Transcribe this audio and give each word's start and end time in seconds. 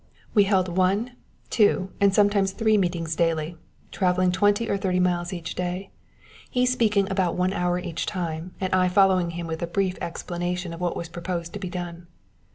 We 0.33 0.45
held 0.45 0.67
one, 0.75 1.11
two, 1.51 1.91
and 2.01 2.11
sometimes 2.11 2.53
three 2.53 2.75
meetings 2.75 3.15
daily, 3.15 3.57
travelling 3.91 4.31
twenty 4.31 4.67
or 4.67 4.75
thirty 4.75 4.99
miles 4.99 5.31
each 5.31 5.53
day, 5.53 5.91
he 6.49 6.65
speaking 6.65 7.07
about 7.11 7.35
one 7.35 7.53
hour 7.53 7.77
each 7.77 8.07
time, 8.07 8.55
and 8.59 8.73
I 8.73 8.87
following 8.87 9.29
him 9.37 9.45
with 9.45 9.61
a 9.61 9.67
brief 9.67 9.99
explanation 10.01 10.73
of 10.73 10.81
what 10.81 10.97
was 10.97 11.07
proposed 11.07 11.53
to 11.53 11.59
be 11.59 11.69
done. 11.69 12.07